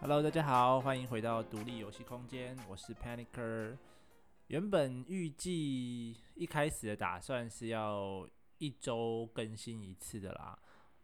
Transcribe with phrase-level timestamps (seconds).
[0.00, 3.76] Hello，大家好，欢迎回到独立游戏空间，我是 Panicer。
[4.46, 8.26] 原本预计一开始的打算是要
[8.58, 10.56] 一周更新一次的啦，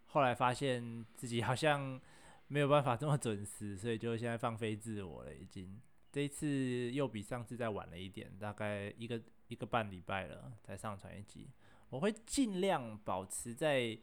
[0.06, 2.00] 后来发现自己好像
[2.46, 5.34] 没有办法这么准时，所以就现在放飞自我了。
[5.34, 5.80] 已经
[6.12, 11.50] 这一次又比上次再晚了一点，大概一个一个半礼拜了才上传一集。
[11.90, 13.98] 我会尽量保持在，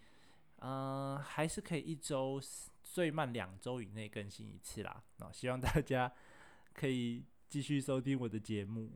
[0.57, 2.41] 嗯、还是可以一周。
[2.91, 6.11] 最慢两周以内更新一次啦，哦，希望大家
[6.75, 8.91] 可以继续收听我的节目。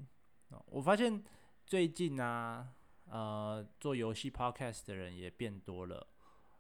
[0.50, 1.24] 哦，我发现
[1.66, 2.74] 最近啊，
[3.06, 6.06] 呃，做游戏 podcast 的人也变多了。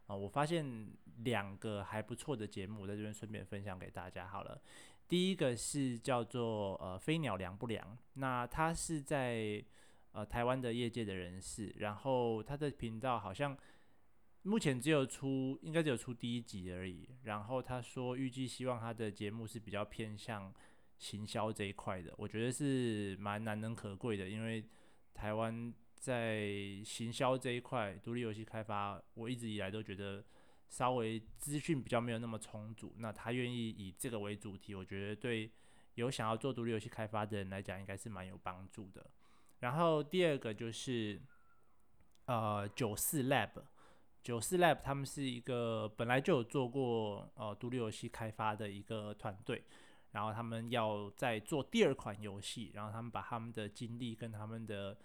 [0.07, 0.87] 啊，我发现
[1.25, 4.61] 两个还不错的节目，我在这边顺便分享给大家好了。
[5.09, 9.61] 第一个是叫做呃飞鸟凉不凉，那他是在
[10.13, 13.57] 呃台湾的业界的人士，然后他的频道好像。
[14.47, 17.09] 目前只有出，应该只有出第一集而已。
[17.23, 20.53] 然后他说，预计希望他的节目是比较偏向
[20.99, 22.13] 行销这一块的。
[22.15, 24.63] 我觉得是蛮难能可贵的，因为
[25.15, 26.47] 台湾在
[26.85, 30.23] 行销这一块，独立游戏开发，我一直以来都觉得
[30.69, 32.93] 稍微资讯比较没有那么充足。
[32.99, 35.51] 那他愿意以这个为主题，我觉得对
[35.95, 39.09] 有想要做独立游戏开发的人来讲，应该是蛮有帮助的。
[39.61, 41.19] 然后第二个就是
[42.27, 43.49] 呃九四 Lab。
[44.25, 49.63] 九四 Lab 他们是一个本来就有做过呃独立游戏开发的一个团队，
[50.13, 54.97] 然后他们要再做第二款游戏，然后他们把他们的经历跟他们的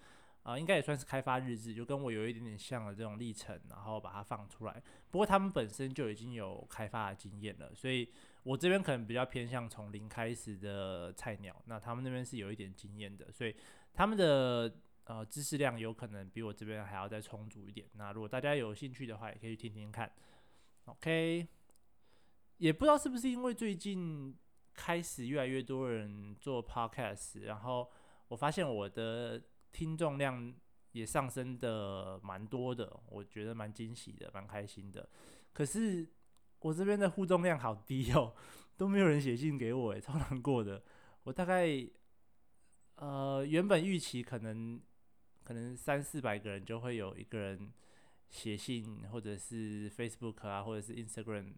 [0.43, 4.83] 啊、应该也算是开发日志，就跟我有一点点像的这种历程，然后把它放出来。
[5.11, 8.09] 不过他们本身就已经有开发的经验了，所以
[8.43, 13.55] 我这边可能比较偏向从零开始的菜鸟，那他们那边是有一点经验的，所以
[13.93, 14.75] 他们的。
[15.11, 17.85] 呃，知识量有可能比我这边还要再充足一点。
[17.95, 20.09] 那如果大家有兴趣的话，也可以去听听看。
[20.85, 21.49] OK，
[22.59, 24.39] 也不知道是不是因为最近
[24.73, 27.91] 开始越来越多人做 Podcast，然后
[28.29, 29.43] 我发现我的
[29.73, 30.55] 听众量
[30.93, 35.09] 也上升的蛮多的，我觉得蛮惊喜的，蛮开心的。
[35.53, 36.09] 可是
[36.61, 38.33] 我这边的互动量好低哦，
[38.77, 40.81] 都没有人写信给我，诶，超难过的。
[41.25, 41.67] 我大概
[42.95, 44.81] 呃原本预期可能。
[45.51, 47.73] 可能三四百个人就会有一个人
[48.29, 51.55] 写信，或者是 Facebook 啊，或者是 Instagram，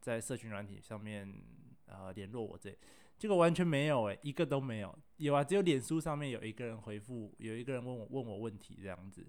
[0.00, 1.42] 在社群软体上面
[1.86, 2.72] 呃联络我这，
[3.18, 4.96] 结果完全没有诶，一个都没有。
[5.16, 9.26] 有啊，只有脸书上面有一个人回复，有一个人问我问我问题这样子。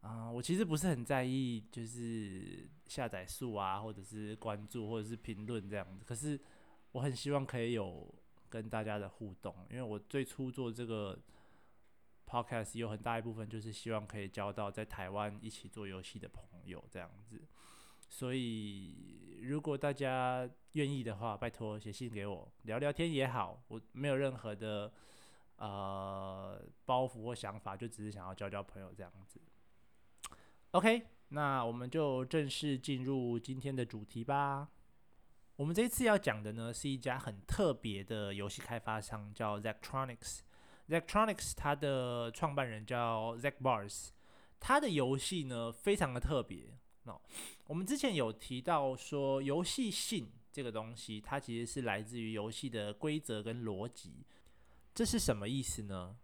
[0.00, 6.04] 啊、我其实不是很在意，就是下载数啊，或者是关注，或者是评论这样子。
[6.04, 6.38] 可是
[6.92, 8.14] 我很希望可以有
[8.48, 11.18] 跟大家的互动，因为我最初做这个。
[12.28, 17.40] Podcast 有很大一部分就是希望可以交到在台湾一起做游戏的朋友这样子，
[18.08, 24.92] 所以如果大家愿意的话，拜托写信给我聊聊天也好，我没有任何的
[25.56, 29.40] 呃包袱或想法，就只是想要交交朋友这样子。
[30.72, 34.68] OK，那我们就正式进入今天的主题吧。
[35.56, 40.40] 我们这次要讲的呢，是一家很特别的游戏开发商，叫 Zachtronics。
[40.88, 44.08] Zachtronics 它的创办人叫 Zach Bars，
[44.58, 46.78] 他的游戏呢非常的特别。
[47.04, 47.20] 哦，
[47.66, 54.26] 我们之前有提到说，游戏性这个东西，它其实是来自于游戏的规则跟逻辑。
[54.94, 56.16] 这是什么意思呢？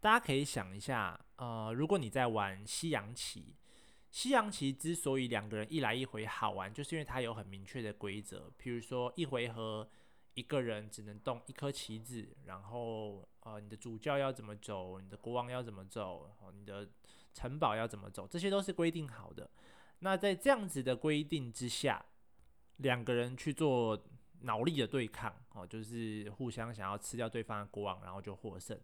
[0.00, 3.54] 大家可以想一下，呃，如果你在玩西洋棋，
[4.10, 9.88] 西洋棋之所以两个人一来一回好玩，就是因为它有很明确的规则，譬如说一回合。
[10.34, 16.88] 一个人只能动一颗棋子，然后呃，你的主教要怎么走，你的国王要怎么走，你的
[17.32, 19.48] 城堡要怎么走，这些都是规定好的。
[20.00, 22.04] 那在这样子的规定之下，
[22.78, 24.02] 两个人去做
[24.42, 28.78] 脑力的对抗，哦，就是互相想要吃掉对方的国王，然后就获胜，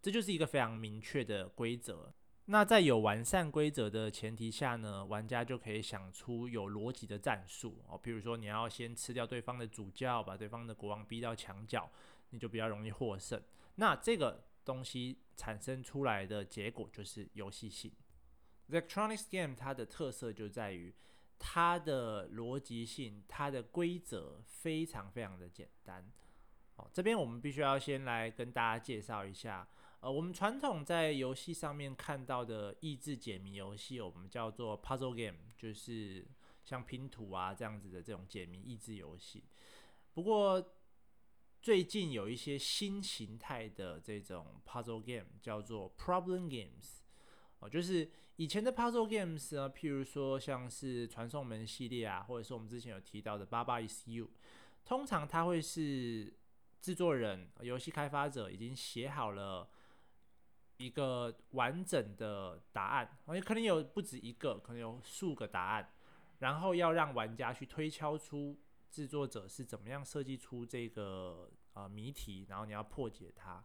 [0.00, 2.12] 这就是一个非常明确的规则。
[2.46, 7.96] 那在有完善规则的前提下呢，玩家就可以想出有逻辑的战术哦。
[8.02, 11.88] 比如说，你要先吃掉对方的主教，把对方的国王逼到墙角，
[12.30, 13.40] 你就比较容易获胜。
[13.76, 17.92] 那这个东西产生出来的结果就是游戏性。
[18.68, 20.94] Electronic Game 它的特色就在于
[21.38, 26.10] 它的逻辑性，它的规则非常非常的简单。
[26.76, 29.66] 哦，这边我们必须要先来跟大家介绍一下。
[30.00, 36.26] 呃，我们传统在游戏上面看到的益智解谜游戏，我们叫做 puzzle game，就是
[36.64, 39.44] 像拼图啊这样子的这种解谜益智游戏。
[40.14, 40.74] 不过
[41.62, 47.00] 最近有一些新形态的这种 puzzle game，叫做 problem games。
[47.58, 54.30] 哦，就是以前的 puzzle games 呢，譬如说像是传送门系列啊，或者是我们之前有提到的 Baba Is You，
[54.86, 56.32] 通常它会是
[56.80, 59.68] 制作人、游戏开发者已经写好了
[60.78, 65.92] 一个完整的答案，而且可能有不止一个，可能有数个答案，
[66.38, 68.58] 然后要让玩家去推敲出
[68.90, 73.64] 制作者是怎么样设计出这个呃谜题，然后你要破解它。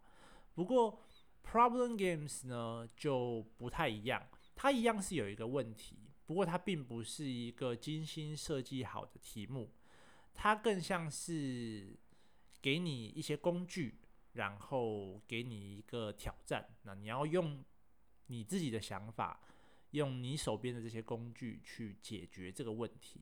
[0.53, 1.01] 不过
[1.43, 9.71] Problem Games 呢就不太一样，它一样是有一个问题，不过它并不是一个精心设计好的题目，
[10.33, 11.97] 它更像是
[12.61, 13.99] 给你一些工具。
[14.35, 17.63] 然后给你一个挑战，那你要用
[18.27, 19.39] 你自己的想法，
[19.91, 23.21] 用你手边的这些工具去解决这个问题。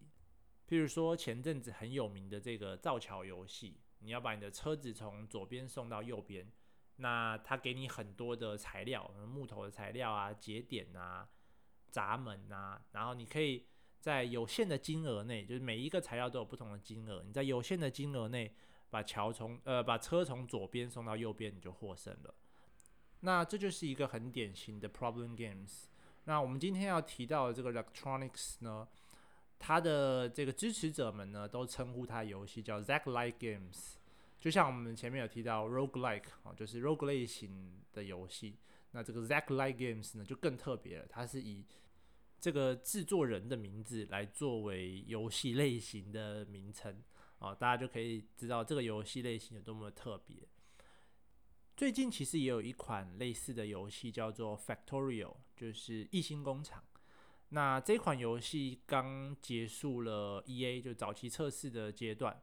[0.74, 6.52] 譬如说前阵子很有名的这个造桥游戏，你要把你的车子从左边送到右边，
[6.96, 11.30] 那他给你很多的材料，木头的材料啊、节点啊、
[11.92, 13.68] 闸门啊，然后你可以
[14.00, 18.52] 在有限的金额内，就是每一个材料都有不同的金额，你在有限的金额内。
[18.90, 22.36] 把桥从呃把车从左边送到右边，你就获胜了。
[23.22, 25.86] 那这就是一个很典型的 problem games。
[26.26, 28.88] 那我们今天要提到的这个 electronics 呢，
[29.66, 33.94] 他的这个支持者们呢都称呼他游戏叫 Zach-like games。
[34.38, 38.58] 就像我们前面有提到 roguelike 啊，就是 rogue 类型的游戏。
[38.92, 41.64] 那这个 Zach-like games 呢就更特别了，它是以
[42.42, 47.02] 这个制作人的名字来作为游戏类型的名称。
[47.40, 50.46] 哦，大家就可以知道这个游戏类型有多么的特别。
[51.78, 56.84] 最近其实也有一款类似的游戏叫做 Factorio，就是异星工厂。
[57.54, 62.42] 那这款游戏刚结束了 EA 就早期测试的阶段。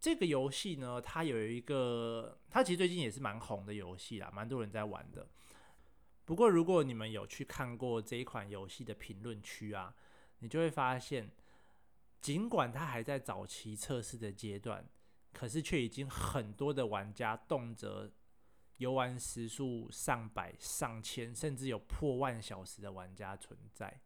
[0.00, 5.28] 这个游戏呢，它有一个，它其实最近也是蛮红的游戏啦，蛮多人在玩的。
[6.24, 9.94] 不过如果你们有去看过这一款游戏的评论区啊，
[10.38, 11.30] 你就会发现。
[12.22, 14.84] 尽管它还在早期测试的阶段，
[15.32, 18.10] 可是却已经很多的玩家动辄
[18.78, 24.00] 游玩时数上百、上千，甚至有破万小时的玩家存在。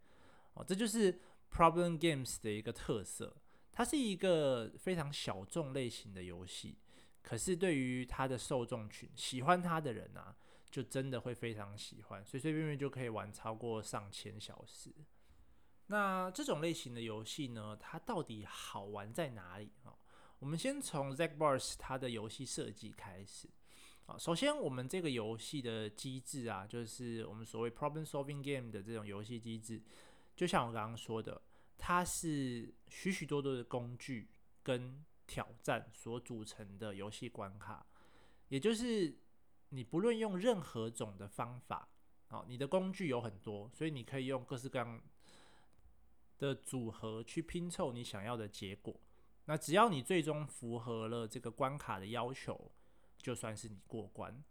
[0.54, 1.20] 哦，这就是
[1.52, 3.36] Problem Games 的一个特色。
[3.72, 6.76] 它是一个非常小众类型的游戏，
[7.22, 10.36] 可是对于它的受众群，喜欢它的人啊，
[10.70, 14.92] 就真的会非常喜欢，随随便便就可以玩超过上千小时。
[15.86, 19.94] 那这种类型的游戏呢，它到底好玩在哪里啊？
[20.40, 23.48] 我们先从 Zach Bars 它的游戏设计开始
[24.06, 24.18] 啊。
[24.18, 29.80] 首先，我们这个游戏的机制啊，就是我们所谓 Problem Solving Game 的这种游戏机制，
[30.40, 31.42] 就像我刚刚说的，
[31.76, 34.30] 它是许许多多的工具
[34.62, 37.84] 跟挑战所组成的游戏关卡。
[38.48, 39.18] 也就是
[39.68, 41.86] 你不论用任何种的方法，
[42.28, 44.98] 啊，你的工具有很多，所以你可以用各式各样。
[46.38, 48.98] 的组合去拼凑你想要的结果，
[49.44, 52.72] 那只要你最终符合了这个关卡的要求，
[53.18, 54.42] 就算是你过关。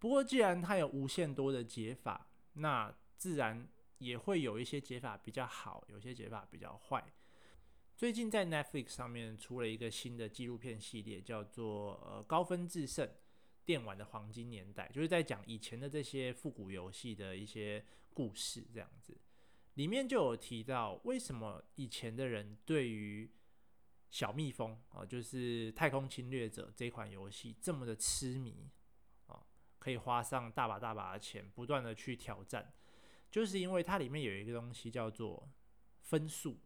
[0.00, 3.68] 不过既然它有无限多的解法，那自然
[4.00, 7.04] 也会有一些解法比较好，有些解法比较坏。
[7.96, 13.08] 最近在 Netflix 上面出了一个新的纪录片系列，叫做呃高分制胜
[13.66, 19.16] 电玩的黄金年代，就是在讲以前的这些复古游戏的一些故事，这样子。
[19.74, 23.30] 里面就有提到，为什么以前的人对于
[24.10, 28.70] 小蜜蜂啊，就是《太空侵略者》这款游戏这么的痴迷
[29.26, 29.44] 啊，
[29.78, 32.72] 可以花上大把大把的钱，不断的去挑战，
[33.30, 35.48] 就是因为它里面有一个东西叫做
[36.00, 36.58] 分数，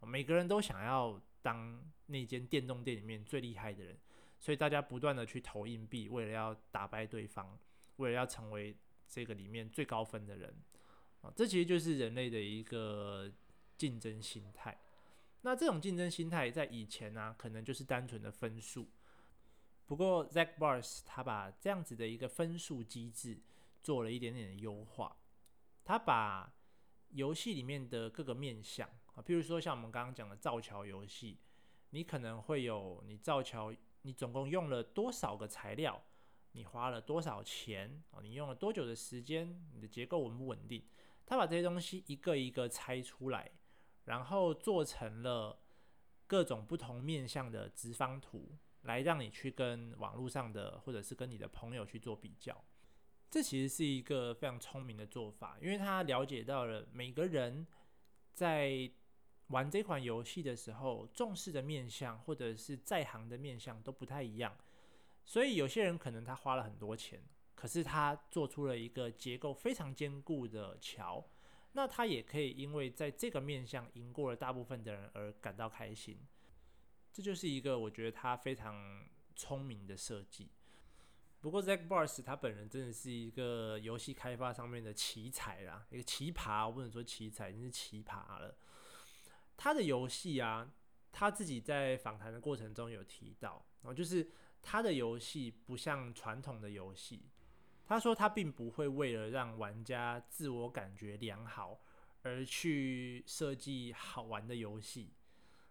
[0.00, 3.98] 每个人都想要当那间电动店里面最厉害的人，
[4.38, 7.58] 所以大家不断的去投硬币，为了要打败对方，
[7.96, 8.76] 为了要成为
[9.06, 10.56] 这个里面最高分的人。
[11.34, 13.30] 这其实就是人类的一个
[13.78, 14.78] 竞争心态。
[15.40, 18.90] 那这种竞争心态在以前呢、可能就是单纯的分数。
[19.86, 23.38] 不过 Zach Bars 他把这样子的一个分数机制
[23.82, 25.16] 做了一点点的优化。
[25.84, 26.52] 他把
[27.10, 31.38] 游戏里面的各个面向啊，譬如说像我们刚刚讲的造桥游戏，
[31.90, 33.72] 你可能会有你造桥，
[34.02, 36.02] 你总共用了多少个材料，
[36.52, 40.84] 你花了多少钱啊，你用了多久的时间，你的结构稳不稳定？
[41.26, 43.52] 他把这些东西一个一个拆出来，
[44.04, 45.60] 然后做成了
[46.26, 52.64] 各种不同面向的直方图，来让你去跟网络上的或者是跟你的朋友去做比较。
[53.34, 57.66] 这其实是一个非常聪明的做法，因为他了解到了每个人
[58.32, 58.88] 在
[59.48, 64.56] 玩这款游戏的时候重视的面向或者是在行的面向都不太一样，
[65.24, 67.20] 所以有些人可能他花了很多钱。
[67.56, 71.28] 可是他做出了一个结构非常坚固的桥，
[71.72, 76.20] 那他也可以因为在这个面向赢过了大部分的人而感到开心。
[77.12, 80.52] 这就是一个我觉得他非常聪明的设计。
[81.44, 88.56] 不过，Zack Bars 他本人真的是一个游戏开发上面的奇才啦，一个奇葩，我不能说奇才，已经是奇葩了。
[89.54, 90.72] 他的游戏啊，
[91.12, 94.26] 他自己在访谈的过程中有提到，然后就是
[94.62, 97.28] 他的游戏不像传统的游戏，
[97.84, 101.78] 他说他并不会为了让玩家自我感觉良好
[102.22, 105.12] 而去设计好玩的游戏。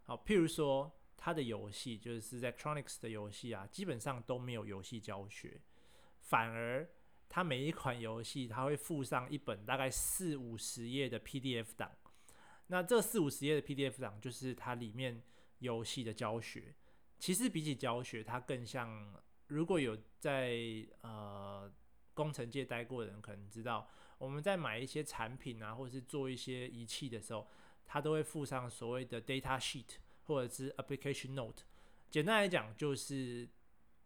[0.04, 0.96] 好，譬如说。
[1.16, 5.62] 他的游戏就是 Zachtronics 的游戏啊，基本上都没有游戏教学，
[6.20, 6.88] 反而
[7.30, 11.92] 他每一款游戏他会附上一本大概四五十页的 PDF 档，
[12.68, 15.22] 那这四五十页的 PDF 档就是它里面
[15.60, 16.76] 游戏的教学。
[17.20, 21.72] 其实比起教学，它更像，如果有在呃
[22.14, 27.48] 工程界待过的人可能知道，我们在买一些产品啊，或者是做一些仪器的时候，
[27.86, 29.98] 它都会附上所谓的 data sheet。
[30.26, 31.64] 或者是 application note，
[32.10, 33.48] 简单来讲就是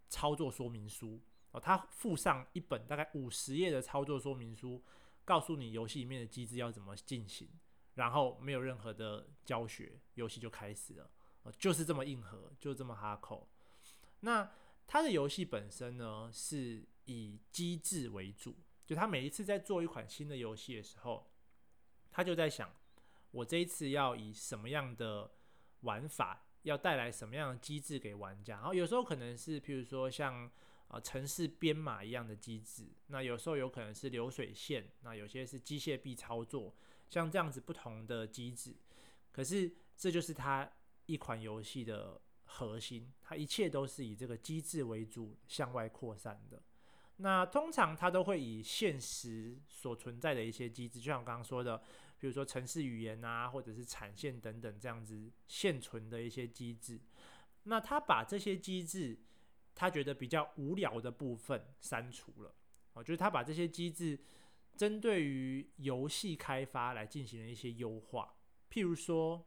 [0.10, 1.20] 操作说明书
[1.52, 1.60] 哦。
[1.60, 4.84] 它附上一本大概五十页的操作说明书，
[5.26, 7.48] 告诉你游戏里面的机制要怎么进行，
[7.96, 11.10] 然后没有任何的教学，游戏就开始了。
[11.44, 13.48] 哦就是这么硬核，就这么哈口。
[14.20, 14.52] 那
[14.86, 18.56] 它的游戏本身呢，是以机制为主，
[18.86, 21.30] 就他每一次在做一款新的游戏的时候，
[22.10, 22.74] 他就在想，
[23.32, 25.32] 我这一次要以什么样的
[25.82, 28.56] 玩法要带来什么样的机制给玩家？
[28.56, 30.50] 然后有时候可能是，譬如说像
[30.88, 36.74] 啊城市编码一样的机制，那有时候有可能是流水线，那有些是机械臂操作，
[37.10, 38.76] 像这样子不同的机制。
[39.32, 40.70] 可是这就是它
[41.06, 46.62] 一款游戏的核心，它一切都是以这个机制为主，向外扩散的。
[47.18, 51.82] 那通常它都会以现实所存在的一些机制，就像我刚刚说的。
[52.20, 57.00] 比如说城市语言啊，或者是产线等等这样子现存的一些机制，
[57.64, 59.20] 那他把这些机制
[59.76, 62.56] 他觉得比较无聊的部分删除了，
[62.94, 64.20] 哦，就是他把这些机制
[64.76, 68.34] 针对于游戏开发来进行了一些优化。
[68.72, 69.46] 譬如说，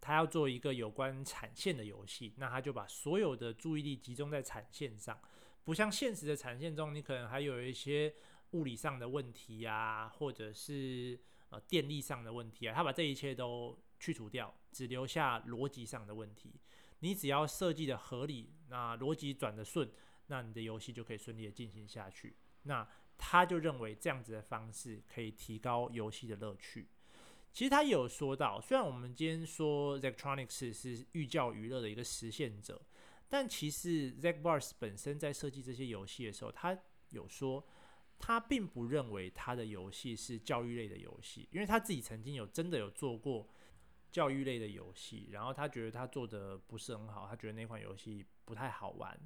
[0.00, 5.16] 他要做一个有关产线的游戏，那他就把所有的注意力集中在产线上，
[5.62, 8.12] 不像现实的产线中，你可能还有一些
[8.50, 11.20] 物理上的问题啊，或者是。
[11.50, 16.52] 呃，电力上的问题啊，他把这一切都去除掉，只留下逻辑上的问题。
[16.98, 19.90] 你只要设计的合理，那逻辑转得顺，
[20.26, 22.36] 那你的游戏就可以顺利的进行下去。
[22.64, 22.86] 那
[23.16, 26.86] 他就认为这样子的方式可以提高游戏的乐趣。
[27.50, 32.78] 其实他有说到，虽然我们今天说 Zachtronics 是寓教于乐的一个实现者，
[33.26, 36.78] 但其实 Zach Bars 本身在设计这些游戏的时候，他
[37.08, 37.66] 有说。
[38.18, 43.48] 他并不认为他的游戏是教育类的游戏，因为他自己曾经有真的有做过
[44.10, 49.18] 教育类的游戏，然后他觉得他做的不是很好，他觉得那款游戏不太好玩，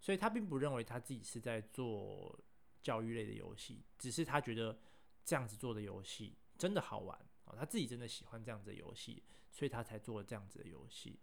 [0.00, 2.36] 所以他并不认为他自己是在做
[2.82, 4.76] 教育类的游戏，只是他觉得
[5.24, 11.18] 这样子做的游戏真的好玩啊，他自己真的喜欢这样子的游戏，所以他才做了这样子的游戏。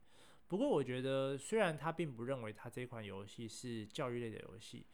[0.48, 4.86] 不过我觉得，虽然他并不认为他这款游戏是教育类的游戏。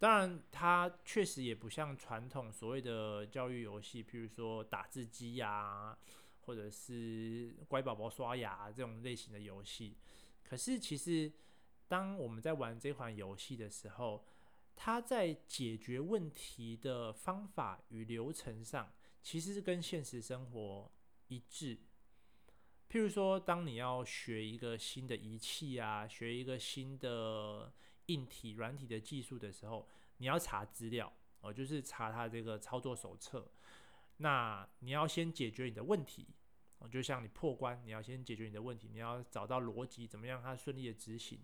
[0.00, 5.94] 当然，它确实也不像传统所谓的教育游戏，譬如说打字机呀，
[6.40, 9.98] 或者是乖宝宝刷牙这种类型的游戏。
[10.42, 11.30] 可是，其实
[11.86, 14.24] 当我们在玩这款游戏的时候，
[14.74, 18.90] 它在解决问题的方法与流程上，
[19.20, 20.90] 其实是跟现实生活
[21.28, 21.76] 一致。
[22.88, 27.70] 譬如说，当你要学一个新的仪器啊，学一个新的。
[28.12, 29.86] 硬体、软体的技术的时候，
[30.18, 33.50] 你要查资料哦，就是查它这个操作手册。
[34.18, 36.26] 那你要先解决你的问题
[36.78, 41.40] 哦，就像你破关，你要先解决你的问题，你要找到逻辑，怎么样它顺利的执行。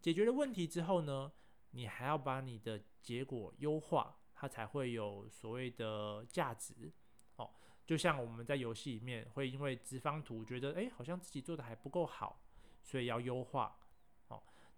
[0.00, 1.30] 解决了问题之后呢，
[1.70, 6.92] 你还要把你的结果优化，它才会有所谓的价值
[7.36, 7.50] 哦。
[7.84, 12.40] 就像我们在游戏里面会因为直方图觉得，诶，好像自己做的还不够好，
[12.82, 13.78] 所以要优化。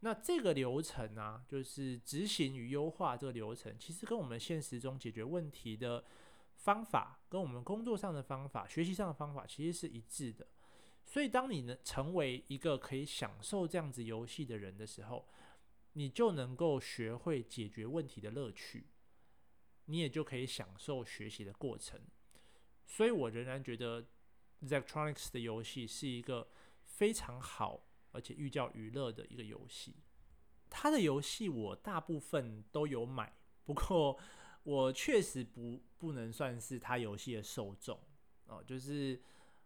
[0.00, 6.04] 那这个流程呢、就是执行与优化这个流程，其实跟我们现实中解决问题的
[6.54, 10.46] 方法，跟我们工作上的方法、学习上的方法，其实是一致的。
[11.04, 15.26] 所以，当你能成为一个可以享受这样子游戏的人的时候，
[15.94, 18.86] 你就能够学会解决问题的乐趣，
[19.86, 22.00] 你也就可以享受学习的过程。
[22.86, 24.02] 所以我仍然觉得
[24.60, 26.48] z e c t r o n i c s 的游戏是一个
[26.84, 27.87] 非常好。
[28.12, 29.94] 而且寓教于乐的一个游戏，
[30.70, 33.32] 他的游戏我大部分都有买，
[33.64, 34.18] 不过
[34.62, 37.98] 我确实不不能算是他游戏的受众
[38.46, 38.62] 哦。
[38.66, 39.20] 就是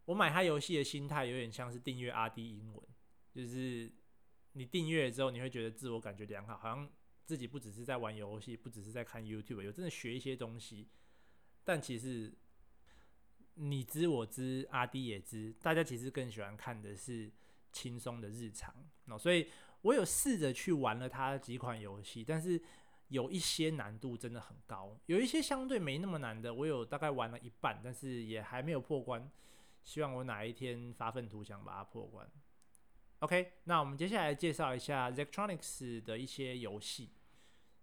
[0.04, 2.82] 我买他游戏的心态有点像是订阅阿迪英文，
[3.34, 3.90] 就是
[4.52, 6.90] 你订阅之后，你会觉得自我感觉良好，好像
[7.24, 10.88] 自己不只是在玩游戏，不只是在看 YouTube，有真的学一些东西。
[11.64, 12.32] 但其实
[13.54, 17.30] 你知我知，阿迪也知，大家其实更喜欢看的是
[17.72, 18.74] 轻松的日常。
[19.06, 19.50] 哦，所以
[19.80, 22.60] 我有试着去玩了它几款游戏，但是
[23.08, 29.30] 有一些难度真的很高，有一些相对没那么难的，我有大概玩了一半，但是也还没有破关。
[29.84, 32.30] 希望我哪一天发愤图强把它破关。
[33.18, 37.10] OK，那我们接下来介绍一下 Zachtronics 的一些游戏。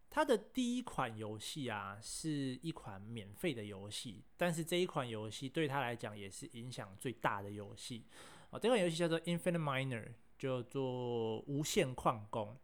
[0.10, 8.06] 它的第一款游戏啊，是一款免费的游戏，但是这一款游戏对他来讲也是影响最大的游戏。
[8.52, 12.58] 哦，这款游戏叫做 Infinite Miner，叫做无限矿工。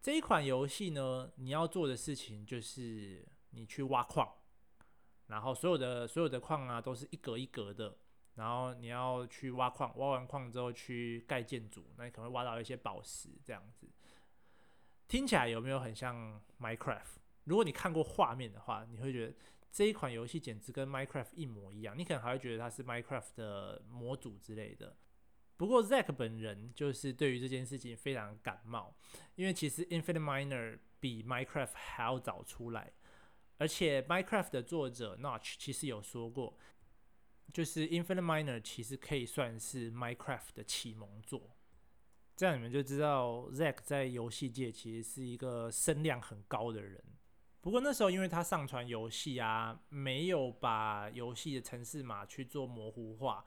[0.00, 4.28] 这一款游戏呢，你要做的事情就是你去挖矿，
[5.26, 7.96] 然后所有的所有的矿啊，都是一格一格的。
[8.34, 13.88] 然后你要去挖矿，挖完矿之后去盖建筑，那你可能会挖到一些宝石这样子。
[15.08, 17.18] 听起来有没有很像 Minecraft？
[17.44, 19.34] 如果你看过画面的话，你会觉得
[19.70, 21.96] 这一款游戏简直跟 Minecraft 一模一样。
[21.96, 24.96] 你可能还会觉得它是 Minecraft 的模组之类的。
[25.56, 28.94] 不过 Zach 本人就是对于这件事情非常感冒，
[29.34, 32.92] 因为其实 Infinite Miner 比 Minecraft 还要早出来，
[33.56, 36.58] 而且 Minecraft 的作者 Notch 其实有说过。
[37.50, 41.56] 就是 Infinite Miner 其实可以算是 Minecraft 的启蒙作，
[42.36, 47.02] 这样你们就知道 Zach 在游戏界其实是一个声量很高的人。
[47.60, 53.44] 不过那时候因为他上传游戏啊，没有把游戏的程式码去做模糊化，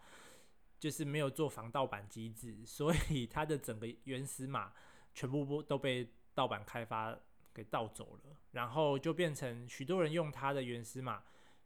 [0.80, 4.74] 就是没有做防盗版机制，所以他的整个原始码
[5.14, 7.18] 全部都被盗版开发
[7.54, 11.24] 给盗走了，然后就变成许多人用他的原始码。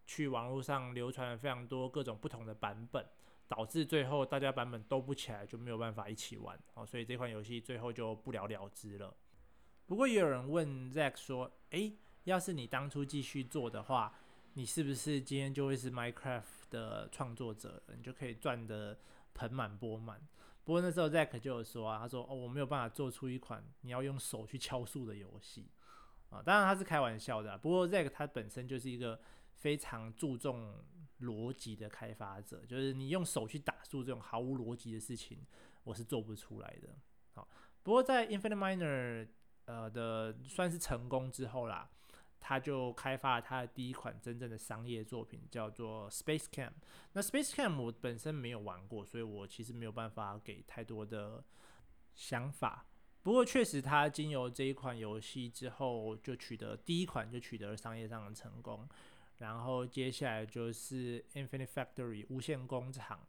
[0.08, 3.04] 去网络上流传了非常多各种不同的版本，
[3.48, 9.12] 导致最后大家版本都不起来，就没有办法一起玩哦，所以这款游戏最后就不了了之了。
[9.88, 14.14] 不过也有人问 Zack 说：“诶，要是你当初继续做的话，
[14.54, 19.00] 你是不是今天就会是 Minecraft 的创作者，你就可以赚得
[19.34, 20.22] 盆满钵满？”
[20.64, 25.72] 不过那时候 Zach 就有说啊，他说：“哦，我没有办法做出一款你要用手去敲树的游戏
[26.30, 29.20] 啊。”当然他是开玩笑的，不过 Zach 他本身就是一个。
[29.58, 30.76] 非常注重
[31.22, 35.40] 逻辑的开发者，就是你用手去打树这种毫无逻辑的事情，
[35.86, 36.90] 我是做不出来的。
[37.34, 37.48] 好，
[37.82, 39.28] 不过在 Infinite Miner
[39.64, 41.90] 呃的算是成功之后啦，
[42.48, 46.74] 他就开发了他的第一款真正的商业作品，叫做 Space Camp。
[47.14, 51.44] 那 Space Camp 我本身没有玩过，所以我其实没有办法给太多的
[52.14, 52.86] 想法。
[53.24, 58.88] 不过确实，他经由这一款游戏之后，就取得第一款就取得了商业上的成功。
[59.38, 63.26] 然后接下来就是 Infinite Factory 无限工厂，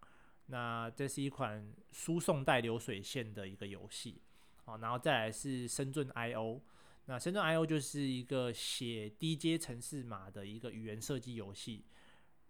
[0.49, 4.21] 那这是一款输送带流水线的一个游戏，
[4.67, 6.61] 好，然后再来是深圳 IO，
[7.07, 11.85] 那深圳 IO 就是一个写低阶程式码的一个语言设计游戏，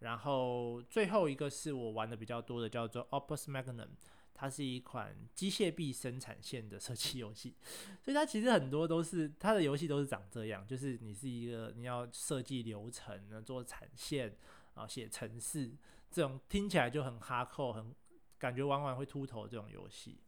[0.01, 3.89] 然后最后一个是我玩的比较多的，叫做 Opus Magnum。
[4.39, 7.55] 它是一款机械臂生产线的设计游戏，
[8.03, 14.37] 所以它其实很多都是它的游戏都是长这样，就是你是一个你要设计流程，做产线
[14.75, 15.73] 啊，写程式，
[16.11, 17.95] 这种听起来就很哈扣，很
[18.37, 20.19] 感觉玩完会秃头这种游戏。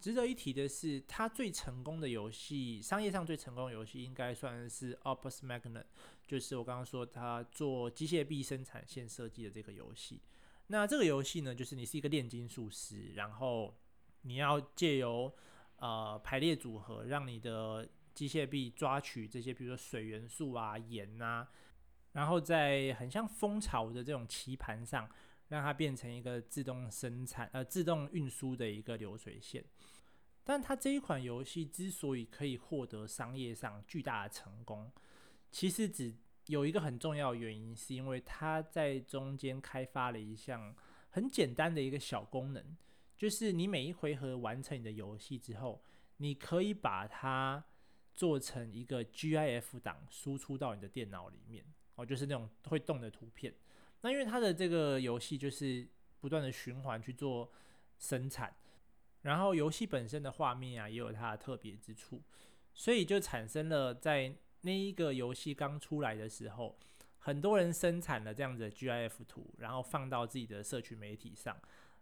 [0.00, 5.84] 值得一提的是，它最成功的游戏，商业上最成功的游戏应该算是 Opus Magnum，
[6.26, 10.20] 就是我刚刚说它做机械臂生产线设计的这个游戏。
[10.68, 13.74] 那这个游戏呢，就是你是一个炼金术师，然后
[14.22, 15.32] 你要借由
[15.76, 21.48] 呃排列组合，让你的机械臂抓取这些，比如说水元素啊、盐啊，
[22.12, 25.08] 然后在很像蜂巢的这种棋盘上，
[25.48, 29.64] 让它变成一个自动生产呃自动运输的一个流水线。
[30.44, 34.92] 但它这一款游戏之所以可以获得商业上巨大的成功，
[35.50, 36.14] 其实只
[36.46, 40.72] 有一个很重要的原因，是因为它在中间开发了一项
[41.10, 42.76] 很简单的一个小功能，
[43.16, 45.82] 就是你每一回合完成你的游戏之后，
[46.18, 47.64] 你可以把它
[48.14, 51.64] 做成一个 GIF 档输出到你的电脑里面，
[51.96, 53.52] 哦，就是那种会动的图片。
[54.02, 55.86] 那因为它的这个游戏就是
[56.20, 57.50] 不断的循环去做
[57.98, 58.54] 生产，
[59.22, 62.22] 然后游戏本身的画面啊也有它的特别之处，
[62.74, 66.78] 所以就产生了在那一个游戏刚出来的时候，
[67.18, 71.56] 很多人生产了这样子的 GIF 图，然后放到自己的社群媒体上，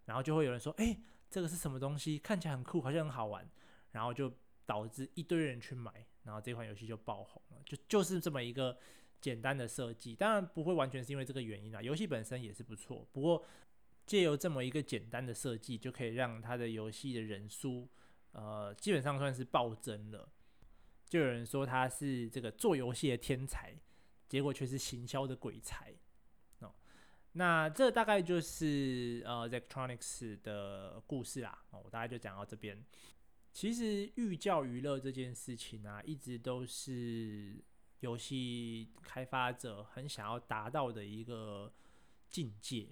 [0.04, 0.98] 然后就会有人说：“诶，
[1.30, 2.18] 这个是什么东西？
[2.18, 3.48] 看起来很酷，好像很好玩。”
[3.92, 4.32] 然后就
[4.66, 7.62] 导致一堆人去买，然后这款游戏就爆红了。
[7.64, 8.76] 就就是这么一个
[9.24, 11.80] 简单的设计，当然不会完全是因为这个原因啊。
[11.80, 13.42] 游戏本身也是不错，不过
[14.04, 17.88] 借由这么一个简单的设计，就可以让它的游戏的人数
[18.32, 20.28] 呃，基本上算是暴增了。
[21.08, 23.74] 就有人说他是这个做游戏的天才，
[24.28, 25.94] 结果却是行销的鬼才。
[26.58, 26.74] 哦，
[27.32, 31.64] 那这大概就是呃 z e c t r o n i c s 的故事啦。
[31.70, 32.84] 哦，我大概就讲到这边。
[33.54, 37.62] 其实寓教于乐这件事情啊，一直都是
[38.04, 41.72] 游戏开发者很想要达到的一个
[42.28, 42.88] 境界。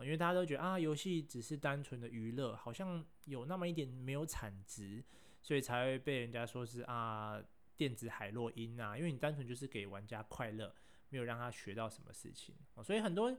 [0.00, 5.02] 因为大家都觉得啊，游戏只是单纯的娱乐，好像有那么一点没有产值，
[5.40, 7.42] 所以才会被人家说是啊
[7.78, 8.94] 电子海洛因啊。
[8.98, 10.74] 因为你单纯就是给玩家快乐，
[11.08, 12.54] 没有让他学到什么事情。
[12.84, 13.34] 所以很多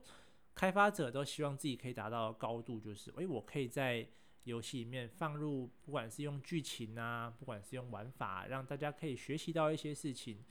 [0.55, 4.07] 开发者都希望自己可以达到高度，就是诶，我可以在
[4.45, 10.43] 游戏里面放入，不管是用剧情啊，不管是用玩法，让大家可以学习到一些事情，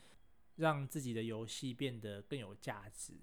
[0.57, 3.13] 让自己的游戏变得更有价值。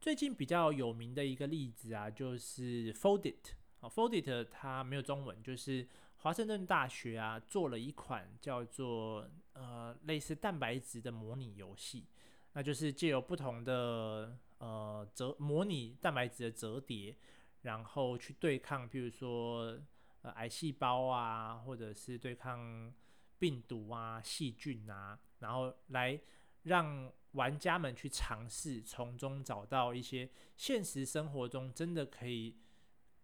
[0.00, 3.34] 最近比较有名的一个例子啊，就是 Foldit
[3.80, 12.06] 啊，Foldit 它没有中文，就是华盛顿大学啊做了一款叫做呃类似蛋白质的模拟游戏，
[12.54, 17.14] 那就是借由不同的呃折模拟蛋白质的折叠，
[17.60, 19.78] 然后去对抗，譬如说
[20.22, 22.90] 呃癌细胞啊，或者是对抗
[23.38, 26.18] 病毒啊、细菌啊，然后来
[26.62, 32.56] 让玩家们去尝试从中找到一些现实生活中真的可以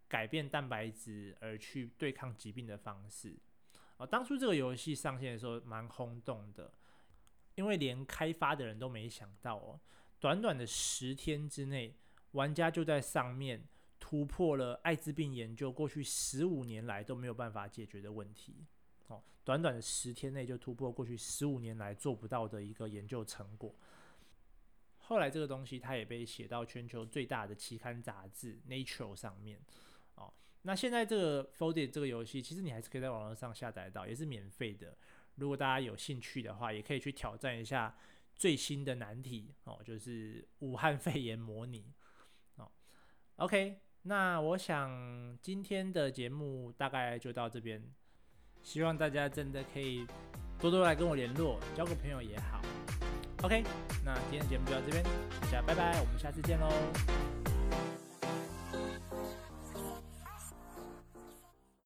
[0.09, 3.37] 改变蛋白质而去对抗疾病的方式。
[3.97, 6.73] 啊，当初这个游戏上线的时候蛮轰动的，
[7.55, 9.81] 因为连开发的人都没想到哦，
[10.21, 11.97] 短短的十天之内，
[12.33, 13.67] 玩家就在上面
[13.99, 18.67] 突破了艾滋病研究过去十五年来都没有办法解决的问题。
[19.09, 23.75] 哦，短短的十天内就突破过去十五年来做不到的一个研究成果。
[24.99, 29.61] 后来这个东西它也被写到全球最大的期刊杂志《Nature》上面。
[30.17, 34.97] 哦，那现在这个《Foldit》这个游戏，其实你还是可以在网络上下载到，也是免费的。
[35.37, 37.97] 如果大家有兴趣的话，也可以去挑战一下
[38.35, 41.93] 最新的难题哦，就是武汉肺炎模拟。
[42.57, 42.69] 哦
[43.37, 47.95] ，OK，那我想今天的节目大概就到这边。
[48.67, 50.05] 希望大家真的可以
[50.59, 52.61] 多多来跟我联络，交个朋友也好。
[53.43, 53.63] OK，
[54.05, 55.05] 那今天的节目就到这边，
[55.41, 56.69] 大家拜拜，我们下次见喽。